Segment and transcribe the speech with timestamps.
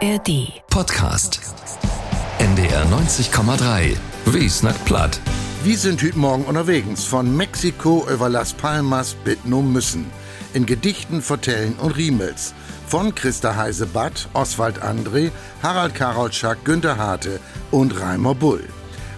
[0.00, 0.62] ARD.
[0.70, 1.40] Podcast.
[2.38, 3.96] NDR 90,3.
[4.26, 5.18] Wie snackt platt.
[5.64, 10.08] Wir sind heute Morgen unterwegs von Mexiko über Las Palmas bis nun müssen.
[10.54, 12.54] In Gedichten, Vertellen und Riemels.
[12.86, 15.32] Von Christa Heise-Batt, Oswald André,
[15.64, 17.40] Harald Karolczak, Günter Harte
[17.72, 18.68] und Reimer Bull.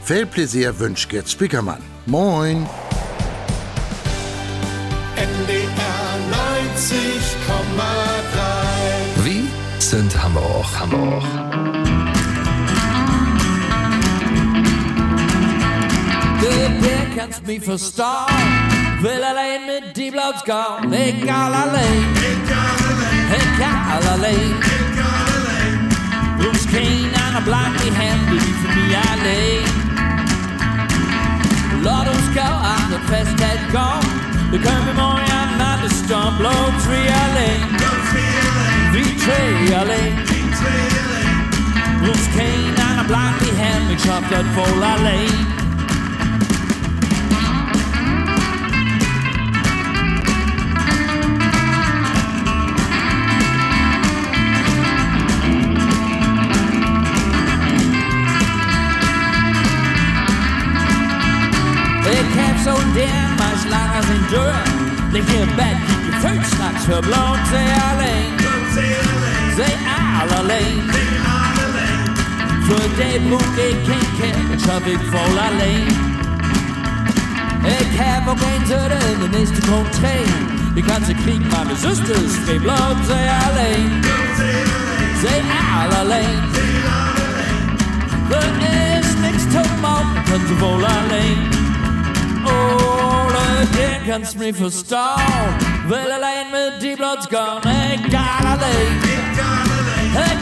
[0.02, 1.82] Viel Pläsier wünscht Gerd Spickermann.
[2.06, 2.66] Moin!
[5.16, 5.66] NDR
[6.32, 8.09] 90,3.
[9.90, 11.24] Wie sind Hamburg, Hamburg.
[16.40, 18.26] Det der kannst mich verstauen.
[19.02, 20.92] Will allein mit die Blauts gehen.
[20.92, 22.04] Egal allein.
[23.40, 24.54] Egal allein.
[26.38, 29.64] Bloß keiner bleibt die Hände, die für mich allein.
[31.82, 34.06] Låt oss gå att ett festet gång.
[34.52, 36.54] Det kommer många när det står blå
[36.84, 37.70] tre alene.
[37.72, 37.79] Vi tre alene.
[37.79, 37.79] Bloß keiner bleibt
[43.40, 45.58] die Hände, ich schaff das voll allein.
[62.10, 64.62] Ik heb zo'n ding, maar slang als een deur.
[65.12, 66.84] Lig je in bed, keep je voet straks
[69.64, 70.28] verbloot.
[70.28, 72.14] Zij alleen, zij al alleen.
[72.64, 75.86] Voor die boek ik geen kind, ik schaf ik vol alleen.
[77.64, 80.24] Ik heb ook een zitten, de nächste komt twee.
[80.74, 84.02] Die ganze Krieg, maar mijn zusters, twee bloot, zij alleen.
[85.20, 85.42] Zij
[85.82, 86.38] al alleen.
[88.30, 91.48] Er is niks te maken, kan ze vol alleen.
[92.44, 95.70] Ole, der kannst mich verstauen.
[95.88, 97.26] Will allein mit die Bloods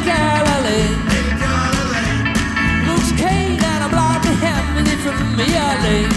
[0.09, 0.19] gone.
[0.19, 0.95] Egal allein.
[1.21, 2.25] Egal allein.
[2.85, 6.09] Bloß keiner bleibt die Hände nicht für mich allein.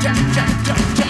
[0.00, 1.06] Tja, tja, tja, tja.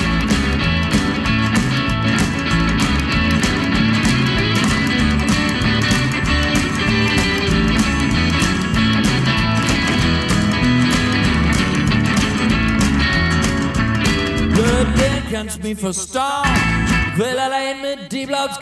[14.54, 14.64] Du,
[14.98, 16.88] der kannst mich verstauen.
[17.12, 18.60] Ich will allein mit die Bloods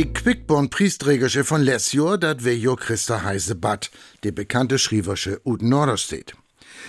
[0.00, 3.90] die Quickborn-Priesträgersche von Lesjor, dat wär jo Christa Heise-Batt,
[4.24, 6.34] die bekannte Schrieversche ut Norderstedt.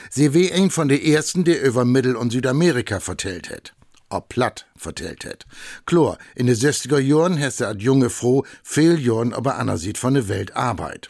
[0.09, 3.73] Sie wär ein von de ersten, der über Mittel- und Südamerika vertellt het.
[4.09, 5.45] Ob platt vertellt het.
[5.85, 10.13] Chlor, in de 60er Jahren hätte ad junge Frau viel Jahren aber Anna sieht von
[10.13, 11.09] de Welt Arbeit.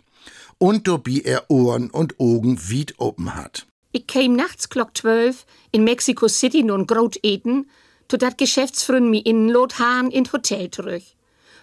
[0.61, 3.65] Und dobi er Ohren und Augen wied open hat.
[3.93, 7.67] Ich käm nachts klock 12 in Mexico City nun Grot eten,
[8.07, 11.01] to dat Geschäftsfrün mi innenlot hahn in Hotel zurück.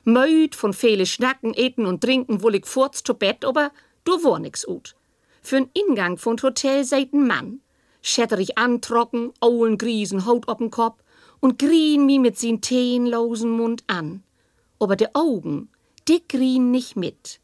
[0.02, 3.70] Müd von viele Schnacken, Eten und Trinken wohl ich furz to Bett, aber
[4.02, 4.96] du war nix ut.
[5.44, 7.60] Für'n Ingang von Hotel seit n Mann.
[8.02, 11.04] Schätterig antrocken, Aulen Griesen, Haut op'n Kopf
[11.38, 14.24] und grien mi mit sin teenlosen Mund an.
[14.80, 15.68] Aber de Augen,
[16.08, 17.38] die grien nicht mit.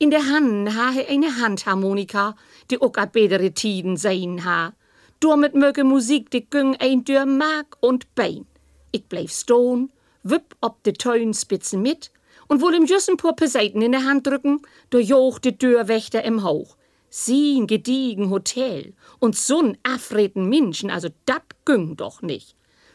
[0.00, 2.36] In der Hand ha he eine Handharmonika,
[2.70, 4.72] die ook a bedere Tiden sein ha.
[5.18, 8.46] Damit möge Musik, die güng ein Dür Mark und Bein.
[8.92, 9.88] Ich bleib stone,
[10.22, 12.12] wipp ob de Tönspitzen mit
[12.46, 16.44] und wohl im Jüssen pur Peseiten in der Hand drücken, der joch de Dürwächter im
[16.44, 16.76] Hauch.
[17.10, 22.54] Sie ein gediegen Hotel und so'n afreten Menschen, also dat güng doch nicht.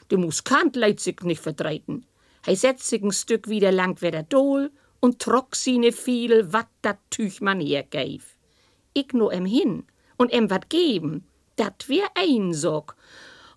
[0.09, 2.06] Der Muskant leit sich nicht verdreiten.
[2.46, 4.72] Hei setzt sich ein Stück wieder lang wer der Dol
[5.03, 8.38] und trock sine viel, wat dat Tüch man hergeif.
[8.94, 9.84] Ich no em hin
[10.16, 11.28] und em wat geben,
[11.58, 12.96] dat wär ein Sorg.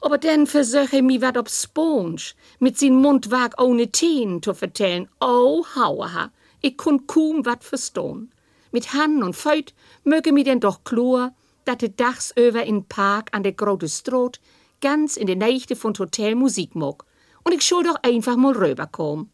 [0.00, 5.08] Aber denn versöche mi wat ob Sponge, mit sin Mund wag ohne Teen zu vertellen.
[5.20, 8.32] Oh, hauaha, ich kun kaum wat verstohn.
[8.72, 9.72] Mit Han und Feut
[10.02, 11.32] möge mi denn doch klur,
[11.64, 14.40] dat de dachs över in Park an der Grote Stroot
[14.80, 17.06] ganz in de Nächte von Hotel Musik mog.
[17.44, 19.30] Und ich schul doch einfach mal rüberkom.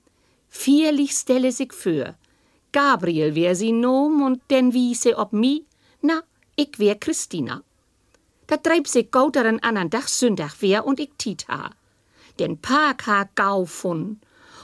[0.55, 2.15] Vierlich stelle sich für.
[2.73, 5.65] Gabriel wär sie nom und denn wiese ob mi,
[6.03, 6.23] na,
[6.57, 7.63] ich wär Christina.
[8.47, 11.71] Da treib sich gauteren andern Dach Sündach wär und ich tit ha.
[12.39, 14.21] Den Park ha gau fun.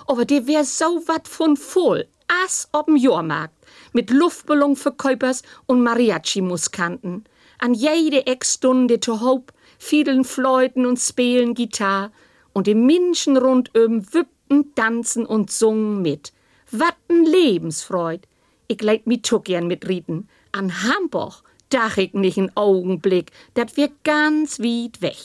[0.06, 2.06] Aber der wär so wat von voll,
[2.44, 3.56] as ob'm Jahrmarkt,
[3.94, 7.25] mit Luftballonverkäupers und Mariachi-Muskanten.
[7.58, 12.12] An jede Eckstunde to Hope, fiedeln Fleuten und spielen Gitarre
[12.52, 14.12] und die Menschen rundum
[14.49, 16.33] wippen, tanzen und sungen mit.
[16.71, 18.21] Wat n Lebensfreud.
[18.67, 20.29] Ich leid mi tuck gern mit Rieten.
[20.53, 25.17] An Hamburg, dach ich nicht einen Augenblick, dat wir ganz weit weg.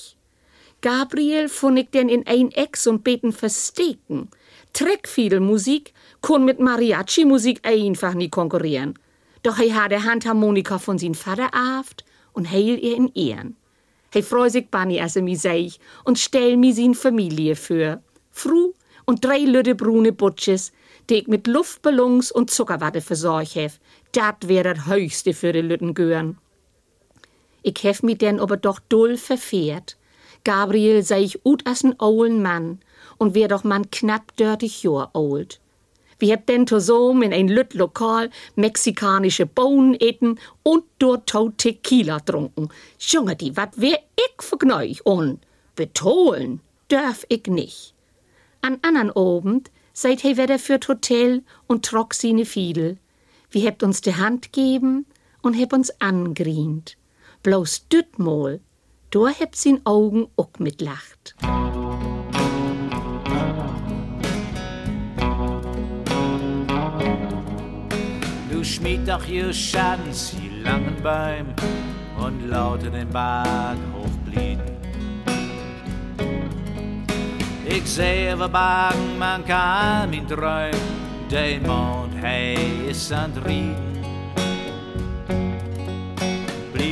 [0.82, 4.30] Gabriel fand ich denn in ein Eck und beten versteken.
[5.40, 9.00] Musik kon mit Mariachi-Musik einfach nie konkurrieren.
[9.44, 12.04] Doch er hat der Handharmonika von sin Vater aft
[12.34, 13.56] und heil ihr in Ehren.
[14.14, 18.02] He freu sich Bunny, als er mi seich, und stell mi sin Familie für.
[18.32, 18.74] Fru
[19.06, 20.72] und drei lüde brune Butches,
[21.10, 23.80] die ich mit Luftballons und Zuckerwatte versorgt hef.
[24.12, 26.38] Dat wär das höchste für die Lütten gören.
[27.62, 29.98] Ich hef mi denn aber doch dull verfehrt.
[30.44, 32.80] Gabriel sei ich ut as n ollen Mann
[33.18, 35.60] und wär doch man knapp dörtig Jahr old.
[36.20, 42.20] Wir hab denn zusammen in ein lütt Lokal mexikanische Bohnen eten und dort tot Tequila
[42.20, 42.70] trunken.
[43.00, 45.40] Junge, die, wat wär ich vergneuch und
[45.76, 47.93] betohlen dörf ich nicht.
[48.66, 52.98] An andern Abend seid he wieder für Hotel und trock sine Fiedel.
[53.52, 55.06] Wir habt uns de Hand geben
[55.42, 56.96] und heb uns angrient.
[57.44, 58.62] Bloß dütmol,
[59.10, 61.36] da hebt sin Augen ook mitlacht.
[68.50, 71.48] Du schmied doch ihr Schanz, die langen Bäum
[72.18, 74.73] und laute den Bag hochblieben.
[77.76, 82.56] Ich sehe wir Bagen, man kann ihn träumen, den Mond, hey,
[82.90, 83.94] ist an Rieden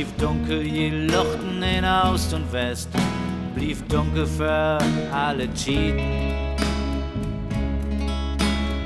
[0.02, 2.88] blieb dunkel je Luchten in Ost und West,
[3.54, 4.78] blieb dunkel für
[5.12, 6.56] alle Cheaten.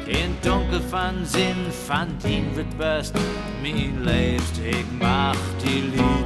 [0.07, 3.15] In dunkel van Sinn fand ihn wird best,
[3.63, 6.26] mir lebst, ich mach die Lieden.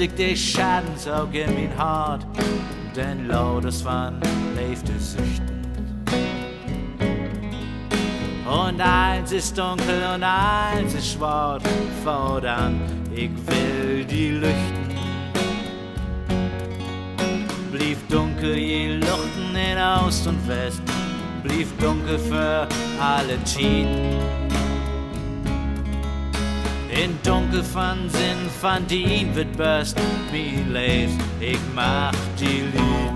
[0.00, 2.24] Sich de Schadensauge in mein Hart,
[2.96, 4.18] denn lautes Wann
[4.56, 5.60] lebte Süchten.
[8.46, 11.62] Und eins ist dunkel und eins ist schwarz,
[12.02, 12.80] fordern,
[13.14, 14.88] ich will die Lüchten.
[17.70, 20.80] Blieb dunkel je Luchten in Ost und West,
[21.42, 22.66] blieb dunkel für
[22.98, 24.49] alle Cheaten.
[27.00, 30.00] In dunkel van zin van dien wird best
[30.30, 33.12] wie leeft, ik mach die lieb.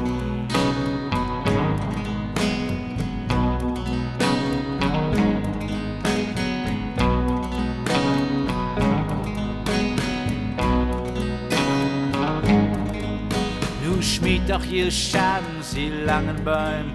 [13.83, 16.95] Nu schmied doch je Schaden, sie langen Bäume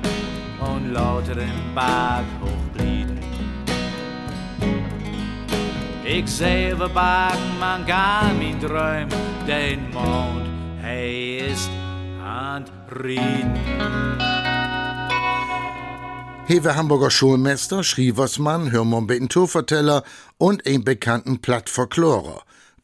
[0.59, 2.23] und lauter im Bad.
[6.09, 9.09] Ik sehe we Bagen, man gar min Träum,
[9.45, 10.47] den Mond,
[10.81, 11.69] hey ist
[12.23, 13.53] an Rieden.
[16.47, 20.03] Hewe Hamburger Schulmeister, Schrieversmann, Hörmon-Betenturverteller
[20.39, 22.41] und ein bekannten Plattfolklorer,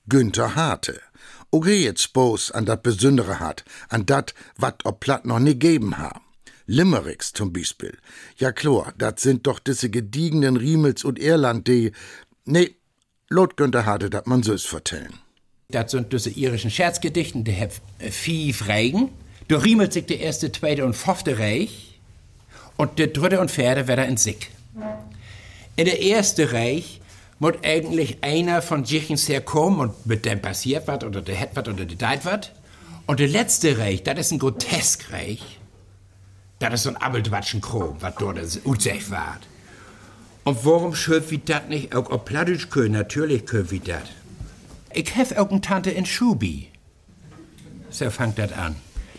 [0.07, 1.01] Günther Harte.
[1.49, 5.97] Oge jetzt bloß an dat Besündere hat, an dat, wat ob Platt noch nie geben
[5.97, 6.21] ha.
[6.67, 7.97] Limericks zum Beispiel.
[8.37, 11.91] Ja klar, dat sind doch diese gediegenen Riemels und Irland, die,
[12.45, 12.75] nee,
[13.29, 15.13] Lot Günther hatte dat man so's vertellen.
[15.69, 17.71] Das sind diese irischen Scherzgedichten, die haben
[18.11, 19.09] fief Reigen.
[19.47, 21.99] Da riemelt sich der erste, zweite und fünfte Reich.
[22.77, 24.51] Und der dritte und vierte wird in Sick.
[25.75, 27.01] In der erste Reich
[27.39, 31.67] muss eigentlich einer von Jichens herkommen und mit dem passiert was oder der hat was
[31.67, 32.51] oder der deit was.
[33.07, 35.59] Und der letzte Reich, das ist ein Groteskreich.
[36.59, 39.39] Das ist so ein Abeltwatschen Krom, was dort utsech war.
[40.45, 42.93] Und warum schuld wie dat nicht auch auf Plattisch können?
[42.93, 44.07] Natürlich können wie dat.
[44.93, 46.67] Ich hef auch eine Tante in Schubi.
[47.89, 48.75] So fangt dat an.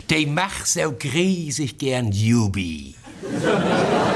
[0.09, 2.95] Die macht so griesig gern Jubi.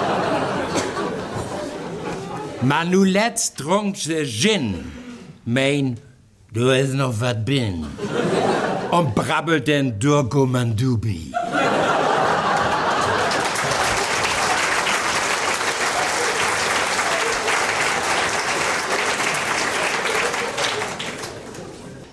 [2.62, 4.76] Man nu letzt trunk se Gin.
[5.46, 5.98] Mein,
[6.54, 7.88] du is noch wat bin.
[8.92, 11.34] Und brabbelt den Durgo Mandubi.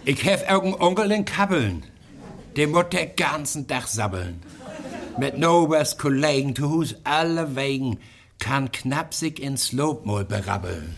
[0.09, 1.83] Ich hef irgendeinen Onkel in Kabbeln.
[2.57, 4.41] Der muss den ganzen Tag sabbeln.
[5.19, 7.99] Mit Nobers Kollegen zu Hus alle wegen
[8.39, 10.97] kann knapp sich ins Lobmol berabbeln.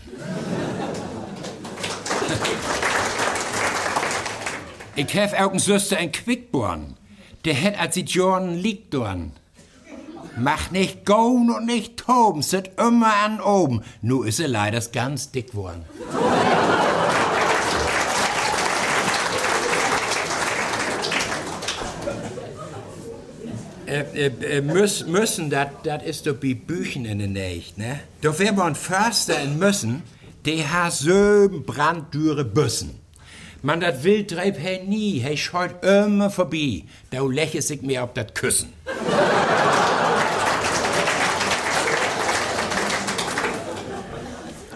[4.95, 6.95] ich hef irgendeinen Süster in Quickborn.
[7.43, 9.33] Der hätt als sie Jordan liegt dorn.
[10.37, 13.81] Mach nicht gaun und nicht toben, sit immer an oben.
[14.01, 15.83] Nu is er leider ganz dick worden.
[23.91, 25.69] Äh, äh, müß, müssen, das
[26.05, 27.99] ist doch wie Büchen in der Nächt, ne?
[28.21, 30.03] Doch wer man Förster in Müssen,
[30.45, 32.91] der hat so branddüre Büssen.
[33.63, 36.83] Man, dat will treib he nie, he schaut immer vorbei.
[37.11, 38.69] Da lächelt sich mir auf dat Küssen.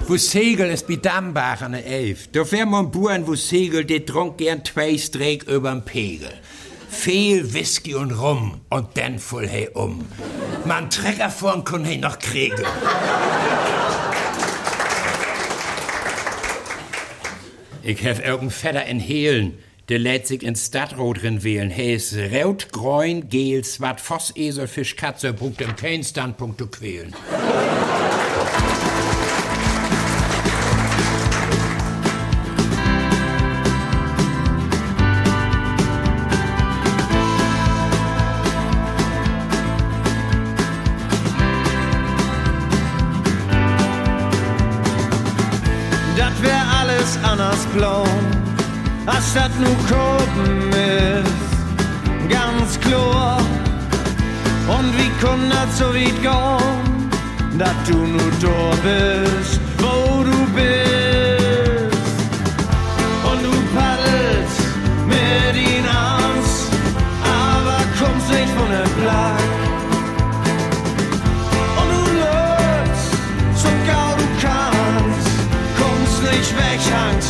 [0.07, 2.27] wo Segel ist wie Dambach an der Elf.
[2.31, 6.29] Da wär man Buren, wo Segel, die trunk gern zwei Streck überm Pegel.
[6.95, 10.05] Viel Whisky und Rum und dann voll he um.
[10.65, 12.63] Man Trecker vorn kun he noch kriegen.
[17.83, 19.59] Ich hef irgendein Vetter in Hehlen,
[19.89, 21.69] der lädt sich in Stadtrot drin wählen.
[21.69, 26.65] He ist rot, grün, gel, swart, Voss, Esel, Fisch, Katze, brucht im kein Standpunkt zu
[26.65, 27.13] quälen.
[47.75, 48.05] Blau,
[49.05, 53.39] als dat nu Kopen ist, ganz klar.
[54.67, 60.84] Und wie kann das so weit gehen, dass du nur da bist, wo du bist.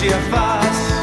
[0.06, 0.94] Hier fast.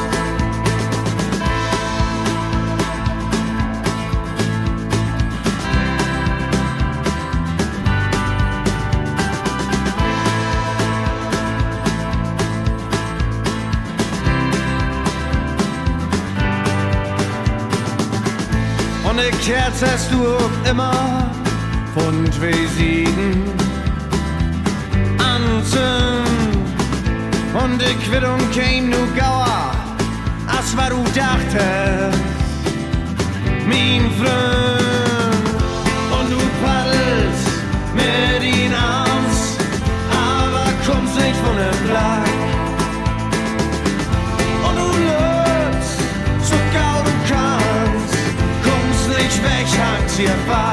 [19.04, 20.24] Und eine Kerze hast du
[20.70, 21.30] immer
[21.94, 23.61] von zwei Siegen
[27.62, 29.70] Und die Quittung käm nu gauer,
[30.48, 32.20] als was du dachtest,
[33.66, 35.46] mein Freund.
[36.18, 37.46] Und du paddelst
[37.94, 39.56] mit ihn aus,
[40.10, 42.30] aber kommst nicht von dem Platz.
[44.66, 45.98] Und du läufst,
[46.48, 48.14] so gau du kannst,
[48.66, 50.71] kommst nicht weg, hangst hier fast.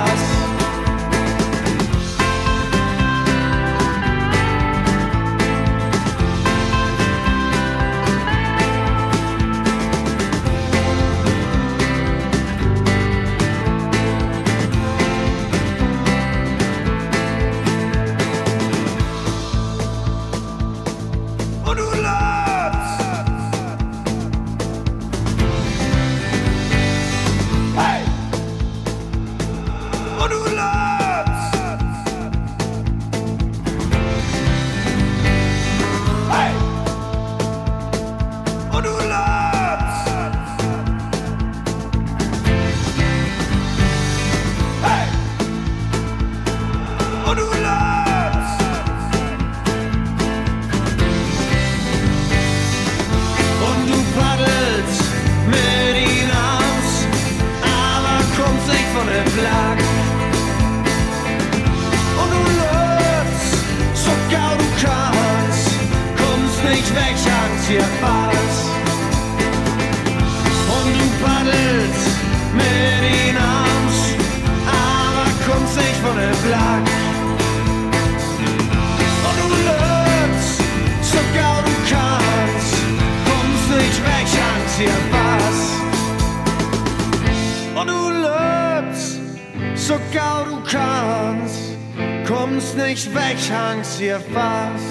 [92.89, 94.83] Nicht weg, hangst hier fast.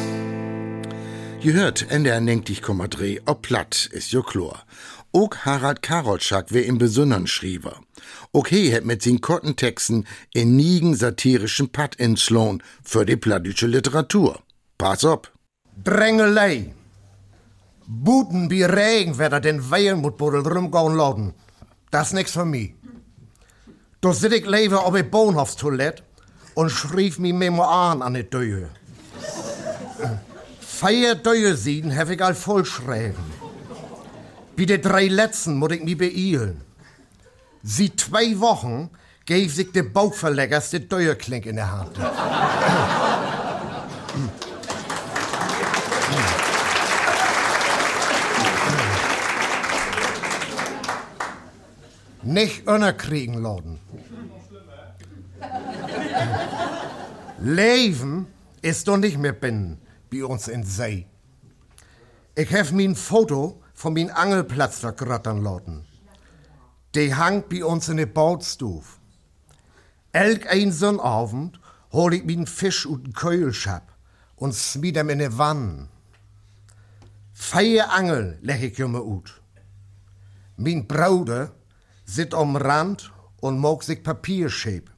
[1.40, 4.56] Je hört NDR 90,3 ob platt ist jo chlor.
[5.12, 7.76] Ook Harald Karolschak wer im Besonderen schriever.
[8.32, 14.42] Okay het mit sin Kottentexten in nigen satirischen Patt inslohn für die plattdütsche Literatur.
[14.78, 15.32] Pass op.
[15.84, 16.74] Drängelei.
[17.86, 21.34] Buten wie Regen, wer da den Weilmutbuddel rumgauen lauten.
[21.90, 22.76] Das nix für mi.
[24.00, 26.07] Da sit ich lieber auf die Bahnhofstoilette
[26.58, 28.68] und schrieb mi Memoiren an die Döhe.
[30.58, 33.24] Vier Döhe sieden hab ich all vollschreiben.
[34.56, 36.60] Wie die drei letzten muss ich mi beeilen.
[37.62, 38.90] Sie zwei Wochen
[39.24, 41.96] gäf sich der Bauchverleggers die Döheklink in der Hand.
[52.24, 53.78] Nicht unerkriegen laden.
[57.40, 58.26] Leven
[58.62, 59.80] ist doch nicht mehr binnen
[60.10, 61.06] bei uns in See.
[62.34, 65.86] Ich hef mein Foto von min Angelplatz vergrattern lassen.
[66.94, 68.98] Die hangt bei uns in der Bautstuf.
[70.12, 71.60] Elk ein Sonnabend
[71.92, 73.92] hol ich min Fisch den Keulschab
[74.36, 75.88] und smied em in de Wanne.
[77.32, 79.40] Feie Angel leg ich jumme ut.
[80.56, 81.52] Min Bruder
[82.04, 84.90] sit am Rand und mag sich Papier schäb.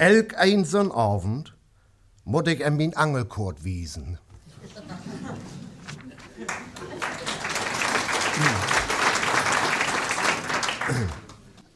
[0.00, 1.54] Elk ein Sonnabend
[2.24, 4.18] mut ich em min Angelkord wiesen.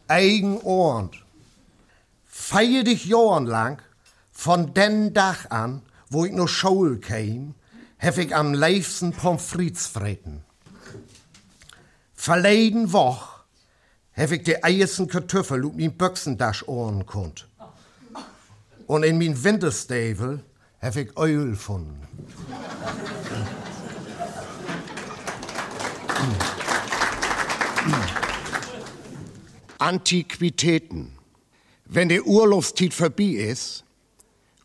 [0.08, 1.10] Eigen Ohren.
[2.24, 3.82] Feier dich Jahren lang,
[4.32, 7.54] von den Tag an, wo ich nur Schule käm,
[7.98, 10.42] hef ich am liebsten Pommes frites freten.
[12.14, 13.40] Verleden Woch
[14.12, 17.48] hef ich die eiersten Kartoffel und min Büchsendasch ohren konnt.
[18.86, 20.44] Und in min Winterstiefel
[20.78, 22.00] hef ich Öl gefunden.
[29.78, 31.12] Antiquitäten.
[31.86, 33.84] Wenn die Urlaubszeit vorbei ist,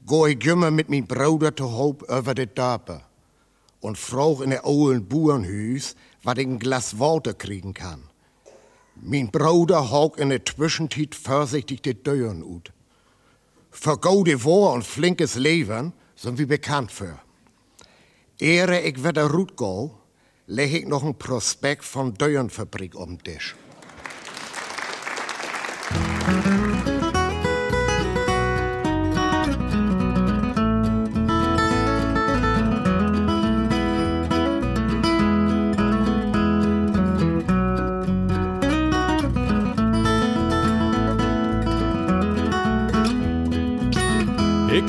[0.06, 3.02] go ich immer mit min Bruder zu Hoop über de Dörper
[3.82, 8.04] und frag in der olden Burenhüs, wat ich ein Glas Wasser kriegen kann.
[8.96, 12.72] Min Bruder hauk in der Zwischenzeit vorsichtig die Dören ut.
[13.82, 17.18] Für gute Wohr und flinkes Leben sind wir bekannt für.
[18.38, 19.96] Ehre ich wieder Rut go,
[20.48, 23.56] leg ich noch ein Prospekt von Dörenfabrik um den Tisch.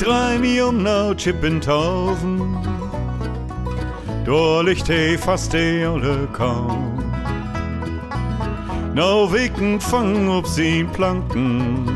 [0.02, 2.56] Mi um nou Chippentaufen,
[4.24, 6.98] da liegt he fast de alle kaum.
[8.94, 11.86] Nou wicken fang ob sie Planken,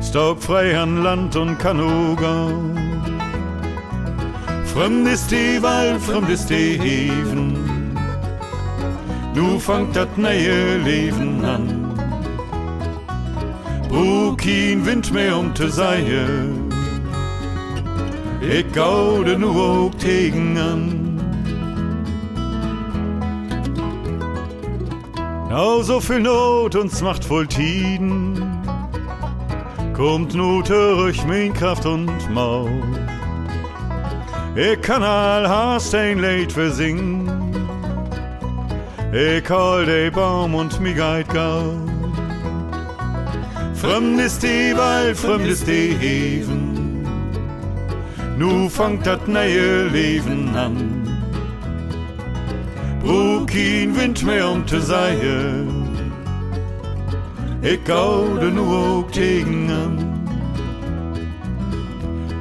[0.00, 2.48] staubfrei an Land und Kanuga.
[4.64, 7.58] Fremd ist die Wald, fremd ist die Heven,
[9.34, 11.86] nu fangt dat neue Leben an.
[13.88, 16.24] Brug kein Wind mehr um te seie.
[18.40, 21.16] Ich gaude nu auch tegen an.
[25.50, 28.40] Now so viel Not uns macht voll Tiden.
[29.94, 32.70] Kommt nu durch mein Kraft und Maul.
[34.54, 37.28] Ich kann all hast ein Leid versingen.
[39.12, 41.95] Ich hol de Baum und mi geit gaul.
[43.80, 47.06] Fremd ist die Wald, fremd ist die Heven.
[48.38, 50.76] Nu fangt dat neue Leben an.
[53.02, 55.66] Brug kein Wind mehr um te seie.
[57.62, 60.16] Ich gaude nu auch tegen an.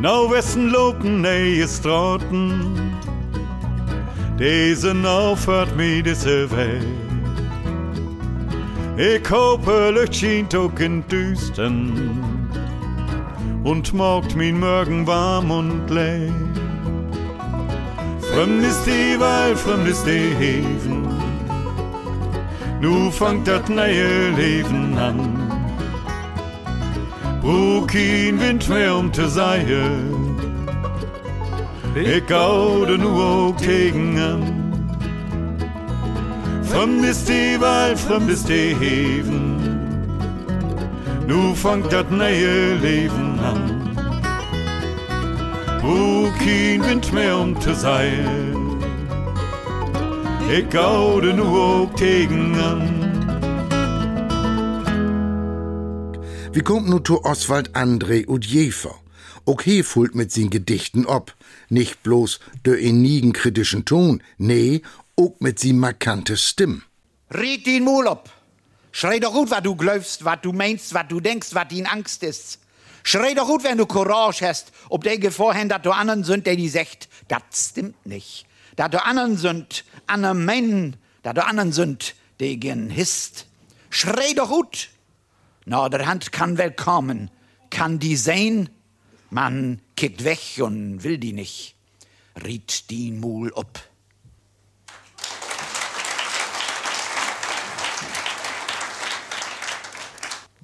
[0.02, 2.76] Nou wessen lopen neue Straten.
[4.38, 7.05] Deze aufhört mir diese Welt.
[8.98, 12.18] Ich hoffe, Licht schient auch in Düsten
[13.66, 16.32] und morgt min Morgen warm und leer.
[18.22, 21.08] Fremd ist die Wald, fremd ist die Heven,
[22.80, 25.20] nu fangt dat neue Leben an.
[27.42, 29.92] Brug kein Wind mehr um te seie,
[31.96, 34.65] ich gaude nu auch tegen an.
[36.70, 39.56] Fremd ist die Wald, fremd ist die Heven.
[41.28, 43.82] Nu fangt dat neue Leben an.
[45.82, 48.56] Wo kein Wind mehr um te sein.
[50.52, 53.06] Ich gaude nu auch tegen an.
[56.54, 58.96] Wie kommt nu zu Oswald André und Jefer?
[59.46, 61.36] Okay füllt mit sin Gedichten ob.
[61.70, 64.82] Nicht bloß der enigen kritischen Ton, nee,
[65.18, 66.84] auch mit sin markante Stimm.
[67.32, 68.30] Red den Mul ab.
[68.92, 72.24] Schrei doch gut, was du glaubst, was du meinst, was du denkst, was din Angst
[72.24, 72.60] ist.
[73.04, 76.56] Schrei doch gut, wenn du Courage hast, ob der Gevorhand, dass du anderen sind, der
[76.56, 78.46] die sagt, das stimmt nicht.
[78.76, 83.48] Dass du anderen sind, anderen meinen, dass du anderen sind, die gen hist.
[83.90, 84.90] Schrei doch gut.
[85.66, 87.32] Na, der Hand kann wel kommen,
[87.70, 88.70] kann die sein,
[89.30, 91.76] man kickt weg und will die nicht.
[92.44, 93.68] Riet die Mul ob.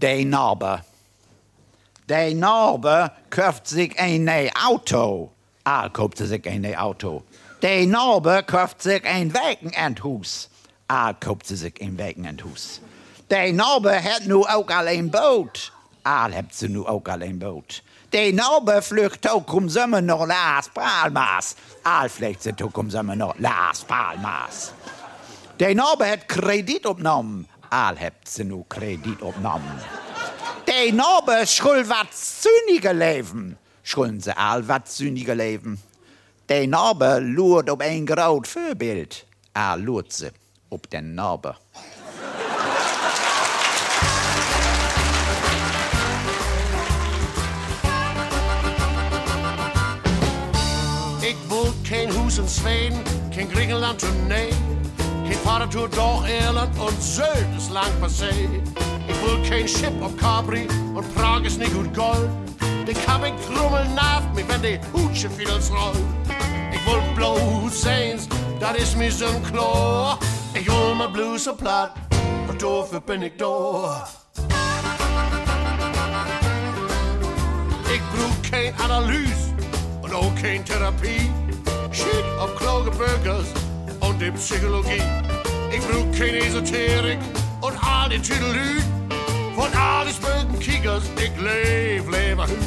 [0.02, 0.82] De Narbe.
[2.10, 5.32] Der Narbe kauft sich ein neues Auto.
[5.64, 7.24] Al kauft sich ein neues Auto.
[7.62, 10.50] Der Narbe kauft sich ein Wochenendhaus.
[10.88, 12.82] Al kauft sich ein Wochenendhaus.
[13.30, 15.72] Der Narbe hat nu auch al ein Boot.
[16.04, 17.84] Al hebt ze nu ook al een boot.
[18.10, 21.56] De Narbe vlucht ook om zomer naar Las Palmas.
[21.84, 24.72] Al vlucht ze ook om zomer naar Las Palmas.
[25.56, 27.46] De Narbe het krediet opnam.
[27.74, 29.62] Al hebt ze nu krediet opnam.
[30.66, 33.58] De Narbe schul wat zünige leven.
[33.82, 35.82] Schulden ze al wat zünige leven.
[36.46, 39.26] De Narbe loert op een groot voorbeeld.
[39.52, 40.32] Al loert ze
[40.68, 41.56] op den Narbe.
[51.22, 54.50] Ik wil geen Hus in Zweden, geen Griechenland tournee.
[54.50, 54.81] Geen
[55.44, 58.32] Fahrradtour durch Irland und Sylt ist lang passé.
[59.08, 62.30] Ich will kein Schiff ob Capri und Prag ist nicht gut Gold.
[62.88, 65.98] Den kann krummeln nach mich, wenn die Hutsche vieles rollt.
[66.72, 68.28] Ich will Blues Saints,
[68.60, 70.18] das ist mir so ein Klo.
[70.54, 71.94] Ich hol mir Blues so platt
[72.48, 74.08] und dafür bin ich da.
[77.94, 79.54] Ich brauch kein Analyse
[80.02, 81.30] und auch kein Therapie.
[81.92, 83.48] Shit auf kluge Bürgers
[84.00, 85.02] und die Psychologie.
[85.74, 87.20] Ich brauch keine Esoterik
[87.62, 88.82] und all die Tüdelü.
[89.56, 92.58] Von all die bösen Kickers, ich lebe, lebe hü.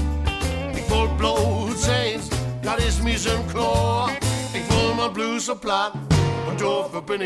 [0.73, 2.21] Ich will Blut sehen,
[2.63, 4.11] das ist mir so ein Chlor.
[4.53, 5.93] Ich will mein Blues so platt
[6.49, 7.21] und dafür bin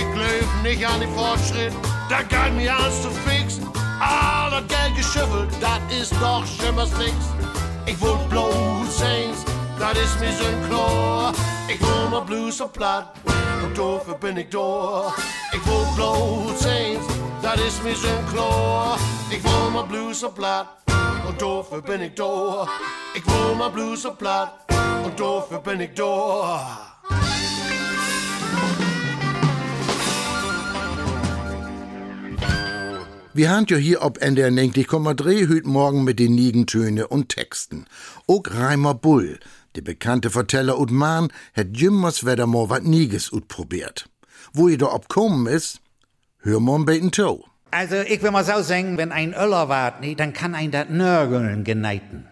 [0.00, 1.74] Ich glaub nicht an den Fortschritt,
[2.08, 3.60] da kann mir alles zu fix.
[4.00, 7.12] All das Geld geschüffelt, das ist doch schimmers nix.
[7.84, 9.44] Ich will bloß eins,
[9.78, 11.32] das ist mir so ein Chlor.
[11.68, 13.12] Ich will mal Blues so platt
[13.62, 15.12] und dafür bin ich da.
[15.52, 17.04] Ich will bloß eins,
[17.42, 18.96] das ist mir so ein Chlor.
[19.30, 20.78] Ich will mal Blues so platt
[21.28, 22.66] und dafür bin ich da.
[23.12, 24.64] Ich will mal Blues so platt
[25.04, 26.89] und dafür bin ich da.
[33.32, 37.84] Wir haben ja hier ob NDR 90,3 hüt morgen mit den Niegentöne und Texten.
[38.26, 39.38] Auch Reimer Bull,
[39.76, 44.08] der bekannte Verteller und Mann, hat jümmers mal wat Nieges utprobiert.
[44.52, 45.80] Wo ihr da obkommen ist,
[46.40, 47.44] hör bisschen to.
[47.70, 50.90] Also, ich will mal so sagen, wenn ein Öller wart, nee, dann kann ein dat
[50.90, 52.26] Nörgeln geneiten.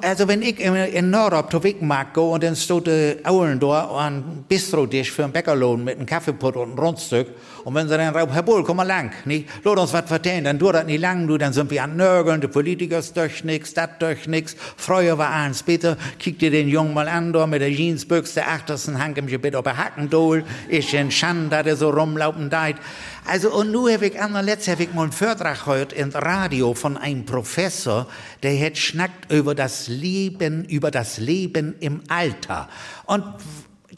[0.00, 3.86] Also, wenn ich in, in Nordop zu Wickenmarkt go und dann steht der Aulen da
[3.86, 7.28] an Bistro-Tisch für einen Bäckerlohn mit einem Kaffeepott und einem Rundstück.
[7.64, 10.44] Und wenn sie dann rauben, Herr Bull, komm mal lang, nee, lass uns was vertellen,
[10.44, 13.42] dann dauert das nicht lang, du, dann sind wir an Nörgeln, die Politiker ist durch
[13.44, 17.46] nix, dat durch nix, früher war eins, bitte, kick dir den Jungen mal an, da
[17.46, 21.66] mit der Jeansbüchse, der achtersten Hang im Gebet auf der Hackendol, ist ein Schand, dass
[21.66, 22.76] er so rumlaufen deit.
[23.24, 26.10] Also, und nu hab ich an der letzte hab ich mal einen Vortrag gehört im
[26.10, 28.06] Radio von einem Professor,
[28.42, 32.68] der hat schnackt über das Leben, über das Leben im Alter.
[33.04, 33.24] Und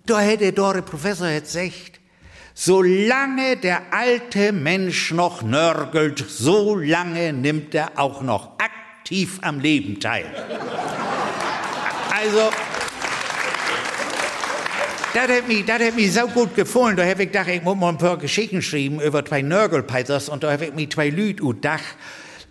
[0.07, 2.01] da hätte der der Professor jetzt gesagt,
[2.55, 10.01] solange der alte Mensch noch nörgelt, so lange nimmt er auch noch aktiv am Leben
[10.01, 10.27] teil.
[12.13, 12.51] Also,
[15.15, 16.97] das hat mich, das hat mich so gut gefallen.
[16.97, 20.43] Da habe ich gedacht, ich muss mal ein paar Geschichten schreiben über zwei Nörgelpeiters und
[20.43, 21.97] da habe ich mich zwei Leute gedacht.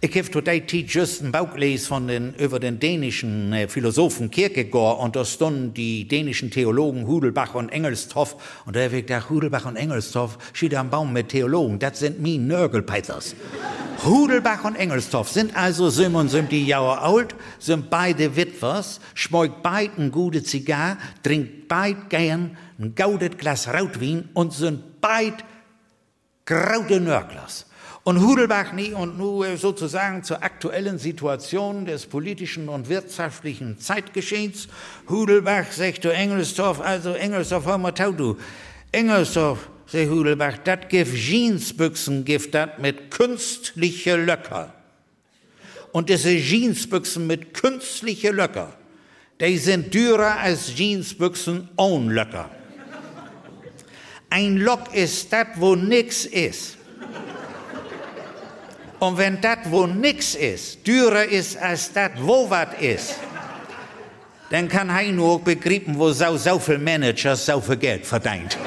[0.02, 4.32] Ich habe today Zeit just ein Buch gelesen von den, über den dänischen äh, Philosophen
[4.32, 9.30] Kierkegaard und da standen die dänischen Theologen Hudelbach und Engelstoff und da habe ich gedacht,
[9.30, 13.36] Hudelbach und Engelstoff steht am Baum mit Theologen, das sind mi Nörgelpeiters.
[14.06, 20.44] Hudelbach und Engelstoff sind also 77 Jahre alt, sind beide Witwers, schmeckt beid ein gute
[20.44, 25.44] Zigar, trinkt beid gern ein gaudet Glas Rotwein und sind beid
[26.46, 27.66] graute Nörglers.
[28.10, 34.68] Und Hudelbach nie und nur äh, sozusagen zur aktuellen Situation des politischen und wirtschaftlichen Zeitgeschehens.
[35.08, 38.36] Hudelbach, sagt du Engelsdorf, also Engelsdorf, hör mal tau du.
[38.92, 44.74] Engelsdorf, sagt Hudelbach, dat gibt Jeansbüchsen, gibt dat mit künstliche Löcker.
[45.92, 48.74] Und diese Jeansbüchsen mit künstliche Löcker,
[49.40, 52.50] die sind teurer als Jeansbüchsen ohne Löcker.
[54.32, 56.79] Ein Lock ist dat, wo nix ist.
[59.00, 63.16] Und wenn das, wo nix ist, teurer ist als das, wo was ist,
[64.50, 68.58] dann kann er nur begreifen, wo so, so viel Manager so viel Geld verdient.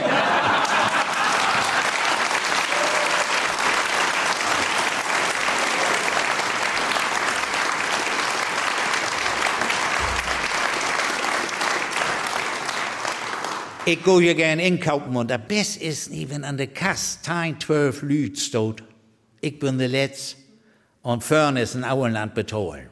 [13.85, 17.59] Ich gehe ja gern einkaufen und das Beste ist nie, wenn an der Kasse 10,
[17.61, 18.92] 12 Leute steht.
[19.45, 20.37] Ich bin der Letzte
[21.03, 22.83] und vorne ist ein Auenland betont.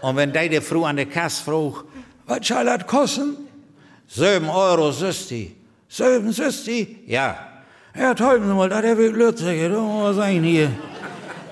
[0.00, 1.84] Und wenn die Frau an der Kasse fragt,
[2.24, 3.36] was soll das kosten?
[4.06, 5.56] 7 Euro, Süsti.
[5.88, 6.98] 7 Süsti?
[7.06, 7.36] Ja.
[7.96, 10.70] Ja, toll, mal, das habe ich Lützig, da muss sein hier.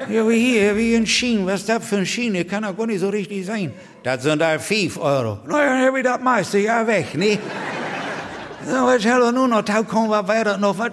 [0.08, 2.35] Ja, wie hier, wie ein Schien, was das für ein Schien?
[2.35, 3.72] Das kann doch gar nicht so richtig sein.
[4.04, 5.40] Das sind da 5 Euro.
[5.44, 7.38] Na ja, habe ich das meiste ja weg, ne?
[8.64, 10.92] So, was soll nur noch, da kommen wir weiter noch, was,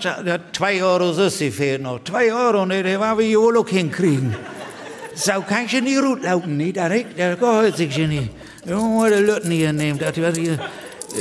[0.54, 2.04] 2 Euro Süssi fehlt noch.
[2.04, 4.36] 2 Euro, ne, der war wie Jolo hinkriegen.
[5.14, 8.32] So kann ich nicht gut laufen, ne, da der gehört sich nicht.
[8.66, 10.54] Ja, muss die Leute hier nehmen, das, was hier,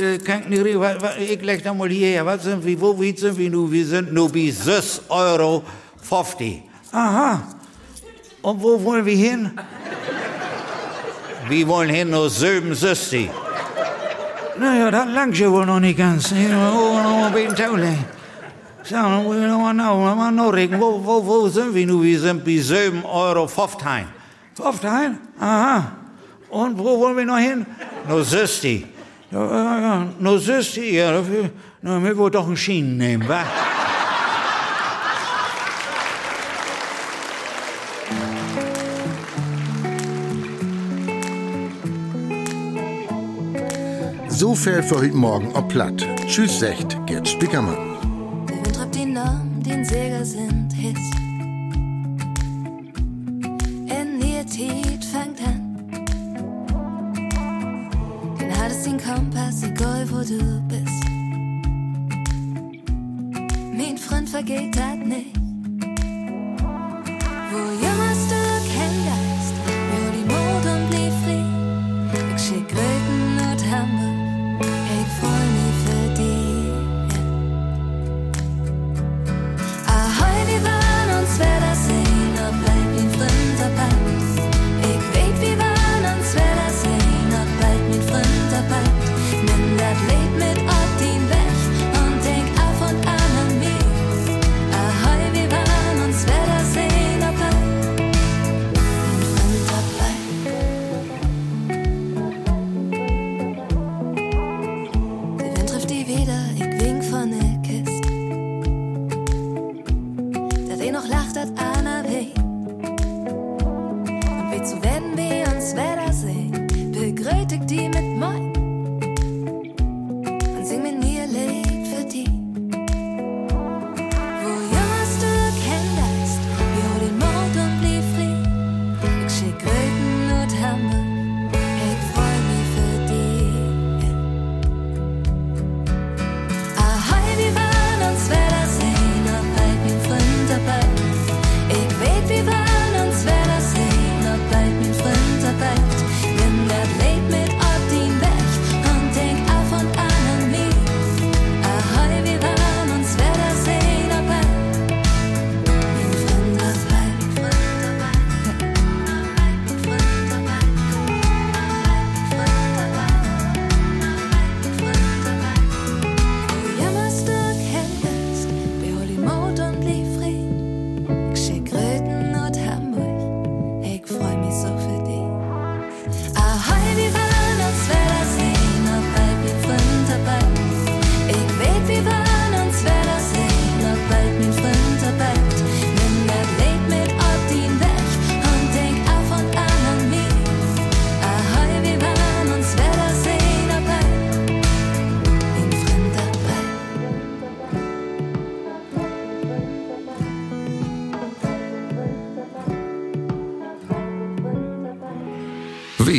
[0.01, 2.99] äh, kann ich nicht was, was, ich leg da mal hierher, was sind wir, wo
[2.99, 3.71] wie sind wir nu?
[3.71, 5.63] Wir sind nur bis 6 Euro
[6.01, 6.63] 50.
[6.91, 7.43] Aha.
[8.41, 9.51] Und wo wollen wir hin?
[11.47, 13.29] Wir wollen hin nur 67.
[14.59, 16.33] Naja, das langt ja wohl noch nicht ganz.
[16.33, 17.97] Hier noch noch ein bisschen Taule.
[18.91, 20.79] Noch mal nach, noch mal nachreden.
[20.79, 22.03] Wo, wo, wo sind wir nun?
[22.03, 24.05] Wir sind bei 7 Euro 15.
[24.55, 25.17] 15?
[25.39, 25.91] Aha.
[26.49, 27.65] Und wo wollen wir noch hin?
[28.09, 28.85] 60.
[29.31, 31.51] Ja, ja, ja, nur 60, ja, dafür,
[31.83, 33.43] na, wir wollen doch einen Schienen nehmen, wa?
[44.39, 46.07] So viel für heute Morgen ob platt.
[46.25, 47.75] Tschüss, sagt Gerd Spickermann.
[48.47, 51.13] Der Wind die Namen, die ein Säger sind, hisst.
[53.99, 55.77] In ihr Tiet fängt an.
[58.39, 61.03] Den hattest den Kompass, egal wo du bist.
[63.73, 65.48] Mein Freund vergeht dat nicht.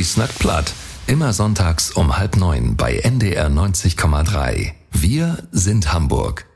[0.01, 0.73] Wie snackt platt?
[1.07, 4.73] Immer sonntags um halb neun bei NDR 90,3.
[4.93, 6.50] Wir sind Hamburg.